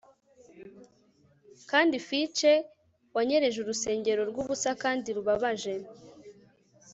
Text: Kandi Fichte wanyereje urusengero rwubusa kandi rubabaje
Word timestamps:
Kandi 1.69 1.95
Fichte 2.07 2.51
wanyereje 3.15 3.57
urusengero 3.59 4.21
rwubusa 4.29 4.69
kandi 4.83 5.07
rubabaje 5.17 5.73